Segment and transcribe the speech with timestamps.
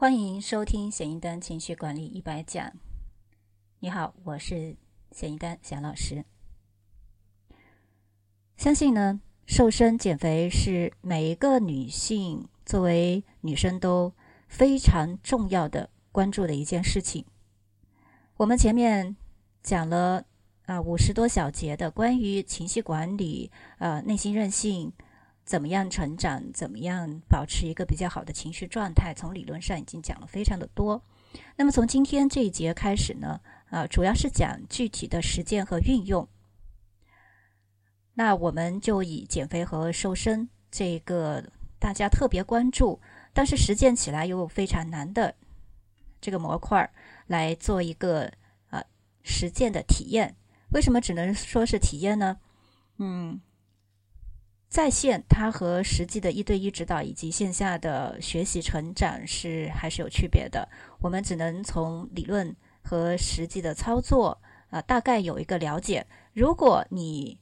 [0.00, 2.72] 欢迎收听显一丹情绪管理一百讲。
[3.80, 4.76] 你好，我是
[5.10, 6.24] 显一丹显老师。
[8.56, 14.14] 相信呢，瘦身减肥是每一个女性作为女生都
[14.46, 17.24] 非常重要的关注的一件事情。
[18.36, 19.16] 我们前面
[19.64, 20.24] 讲了
[20.66, 24.92] 啊五十多小节的关于情绪管理，呃，内心韧性。
[25.48, 26.52] 怎么样成长？
[26.52, 29.14] 怎么样保持一个比较好的情绪状态？
[29.14, 31.02] 从理论上已经讲了非常的多。
[31.56, 36.28] 那么从今天这一节开始呢，呃，主要是讲具体的实践和运用。
[38.12, 41.42] 那我们就以减肥和瘦身这个
[41.78, 43.00] 大家特别关注，
[43.32, 45.34] 但是实践起来又非常难的
[46.20, 46.92] 这个模块
[47.26, 48.30] 来做一个
[48.68, 48.84] 呃
[49.22, 50.36] 实践的体验。
[50.72, 52.36] 为什么只能说是体验呢？
[52.98, 53.40] 嗯。
[54.68, 60.68] 在线，它和实际的一对一指导以及线下的学习成长是还是有区别的。
[61.00, 64.38] 我们只能从理论和实际的操作
[64.68, 66.06] 啊，大概有一个了解。
[66.34, 67.38] 如果你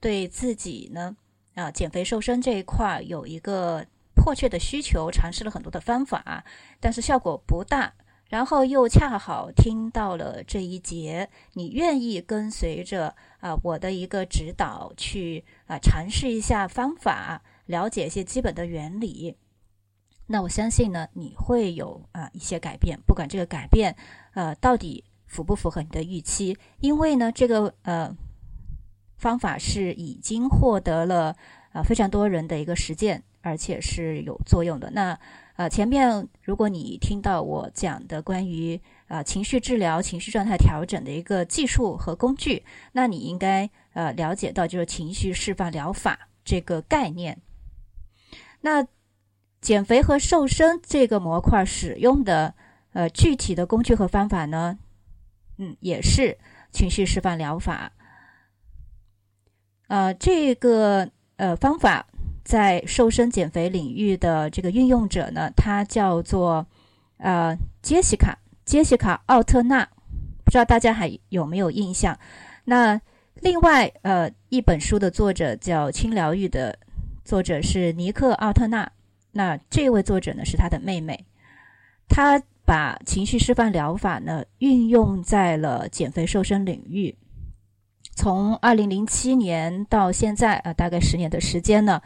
[0.00, 1.16] 对自己呢
[1.54, 3.86] 啊减肥瘦身这一块有一个
[4.16, 6.44] 迫切的需求，尝试了很多的方法，
[6.80, 7.94] 但是效果不大。
[8.28, 19.36] 然后又恰好听到了这一节，你愿意跟随着啊我的一个指导去啊尝试一下方法，了解一些基本的原理，
[20.26, 23.94] 那我相信呢你会有啊一些改变，不管这个改变
[24.34, 28.12] 呃到底符不符合你的预期，因为呢这个呃
[29.16, 31.36] 方法是已经获得了
[31.72, 34.90] 啊非常多人的一个实践，而且是有作用的。
[34.90, 35.18] 那
[35.56, 47.40] 呃，前面如果你听到我讲的关于啊情绪治疗、情绪状态调整的一个技术和工具，那你应该呃了解到就是情绪释放疗法这个概念。
[48.60, 48.86] 那
[49.62, 52.54] 减肥和瘦身这个模块使用的
[52.92, 54.78] 呃具体的工具和方法呢，
[55.56, 56.36] 嗯，也是
[56.70, 57.92] 情绪释放疗法。
[59.88, 62.06] 呃，这个呃方法。
[62.46, 66.64] 在瘦身减肥领域的这个运用者呢，他叫做
[67.18, 69.84] 呃杰西卡杰西卡奥特纳，
[70.44, 72.16] 不知道大家还有没有印象？
[72.64, 73.00] 那
[73.34, 76.78] 另外呃一本书的作者叫轻疗愈的
[77.24, 78.88] 作者是尼克奥特纳，
[79.32, 81.26] 那这位作者呢是他的妹妹，
[82.08, 87.12] 他把情绪释放疗法呢运用在了减肥瘦身领域，
[88.14, 92.00] 从二零零七年到现在啊，大概十年的时间呢。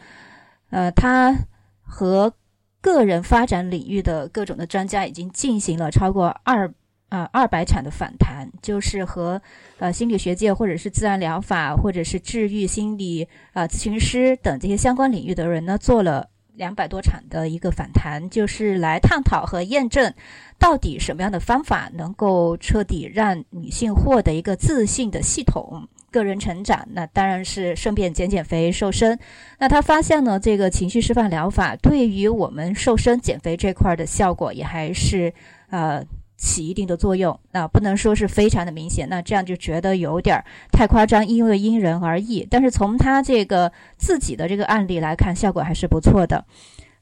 [0.71, 1.37] 呃，他
[1.83, 2.33] 和
[2.81, 6.73] 个人发展领域的各种的专家已经进行了超过二
[7.09, 9.39] 啊二百场的访谈，就是和
[9.77, 20.13] 呃心理学界或者是自然疗法或者是治愈心理啊咨询师等这些相关领域的人呢做了两百多场的一个访谈，就是来探讨和验证
[20.57, 25.87] 到底什么样的方法能够彻底让女性获得一个自信的系统。
[26.11, 29.17] 个人成长，那当然是顺便减减肥、瘦身。
[29.57, 35.33] 那他发现呢，这个情绪释放疗法对于我们瘦身、减肥这块的效果也还是
[35.69, 36.03] 呃
[36.37, 37.39] 起一定的作用。
[37.51, 42.45] 那不能说是非常的明显，那这样就觉得有点太夸张，因为因人而异。
[42.49, 46.43] 但是从他这个自己的这个案例来看，效果还是不错的。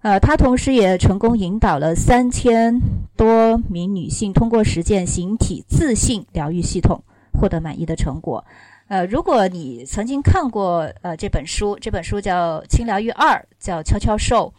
[0.02, 2.80] 呃，他同时也成功引导了三千
[3.18, 7.03] 多名女性通过实践形体自信疗愈系统，
[7.34, 8.46] 获得满意的成果。
[8.89, 14.51] 呃，如果你曾经看过呃这本书，这本书叫《轻疗愈二》，叫悄悄瘦，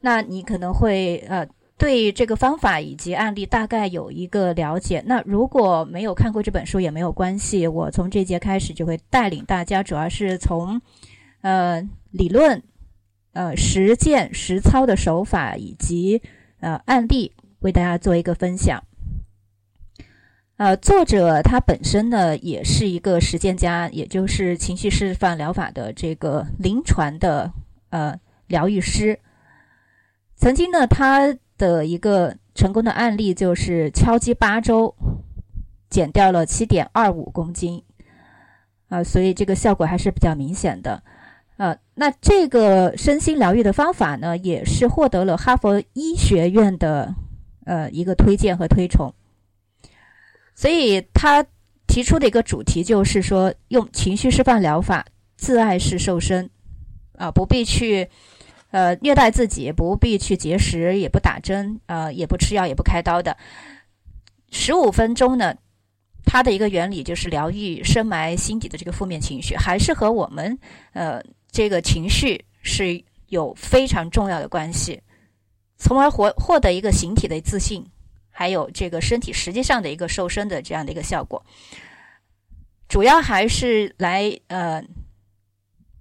[0.00, 1.46] 那你可能会呃
[1.78, 5.02] 对这个方法以及案例大概有一个了解。
[5.06, 10.82] 那如果没有看过这本书也没有关系，我从这节开始就会带领大家，主要是从
[11.40, 12.62] 呃理论、
[13.32, 16.20] 呃实践、实操的手法以及
[16.60, 18.84] 呃案例为大家做一个分享。
[20.62, 27.52] 呃，作者他本身呢也是一个实践家，也就是情绪释放疗法的这个临床的
[27.90, 29.18] 呃疗愈师。
[30.36, 34.94] 曾经呢，他的一个成功的案例就是敲击八周，
[35.90, 37.82] 减掉了七点二五公斤，
[38.88, 41.02] 啊，所以这个效果还是比较明显的。
[41.56, 47.12] 呃，那这个身心疗愈的方法呢，也是获得了哈佛医学院的
[47.64, 49.12] 呃一个推荐和推崇。
[50.54, 51.44] 所以他
[51.86, 55.04] 提出的一个主题就是说，用情绪释放疗法
[55.36, 56.48] 自爱式瘦身，
[57.16, 58.08] 啊，不必去
[58.70, 63.36] 呃虐待自己，不必去节食，也不打针，呃，也不吃药，也不开刀的，
[64.50, 65.54] 十五分钟呢，
[66.24, 70.58] 它的一个原理就是疗愈深埋心底的这个负面情绪，还是和我们
[70.92, 75.00] 呃这个情绪是有非常重要的关系。
[75.76, 77.84] 从而获获得一个形体的自信，
[78.32, 81.44] 还有这个身体实际上的一个瘦身的这样的一个效果。
[82.88, 84.82] 主要还是来呃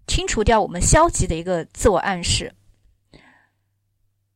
[0.07, 2.53] 清除掉我们消极的一个自我暗示。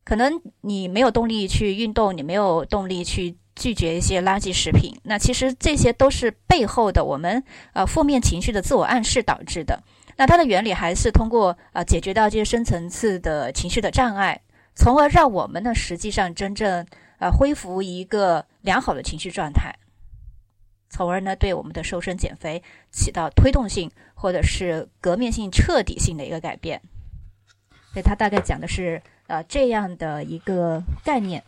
[0.04, 7.42] 可能你没有动力去运动，你没有动力去拒绝一些垃圾食品，那其实这些都是背后的我们
[7.72, 9.82] 呃负面情绪的自我暗示导致的。
[10.16, 14.40] 那它的原理还是通过呃解决到这些深层次的情绪的障碍，
[14.76, 16.86] 从而让我们呢实际上真正
[17.18, 19.74] 呃恢复一个良好的情绪状态。
[20.88, 26.80] 从而呢，对我们的瘦身减肥起到推动性或者是革命性、彻底性的一个改变。
[27.92, 31.42] 所以，他大概讲的是呃这样的一个概念。